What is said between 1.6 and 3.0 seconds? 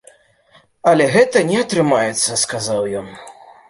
атрымаецца, сказаў